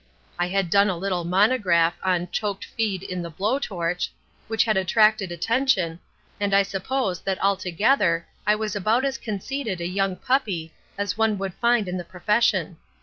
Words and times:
I 0.39 0.47
had 0.47 0.71
done 0.71 0.89
a 0.89 0.97
little 0.97 1.25
monograph 1.25 1.93
on 2.01 2.29
Choked 2.31 2.65
Feed 2.65 3.03
in 3.03 3.21
the 3.21 3.29
Blow 3.29 3.59
Torch, 3.59 4.09
which 4.47 4.63
had 4.63 4.75
attracted 4.75 5.31
attention, 5.31 5.99
and 6.39 6.55
I 6.55 6.63
suppose 6.63 7.21
that 7.21 7.37
altogether 7.39 8.25
I 8.47 8.55
was 8.55 8.75
about 8.75 9.05
as 9.05 9.19
conceited 9.19 9.79
a 9.79 9.85
young 9.85 10.15
puppy 10.15 10.73
as 10.97 11.19
one 11.19 11.37
would 11.37 11.53
find 11.53 11.87
in 11.87 11.97
the 11.97 12.03
profession. 12.03 12.77